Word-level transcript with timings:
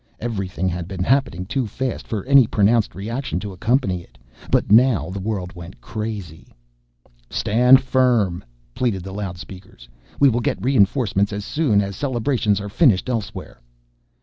Everything 0.19 0.67
had 0.67 0.87
been 0.87 1.03
happening 1.03 1.45
too 1.45 1.67
fast 1.67 2.07
for 2.07 2.25
any 2.25 2.47
pronounced 2.47 2.95
reaction 2.95 3.39
to 3.39 3.51
accompany 3.53 4.01
it; 4.01 4.17
but 4.49 4.71
now 4.71 5.11
the 5.11 5.19
world 5.19 5.53
went 5.53 5.79
crazy. 5.79 6.47
"Stand 7.29 7.79
firm!" 7.83 8.43
pleaded 8.73 9.03
the 9.03 9.13
loudspeakers. 9.13 9.87
"We 10.19 10.27
will 10.27 10.41
get 10.41 10.57
reinforcements 10.59 11.31
as 11.31 11.45
soon 11.45 11.81
as 11.81 11.95
celebrations 11.95 12.59
are 12.59 12.67
finished 12.67 13.09
elsewhere." 13.09 13.61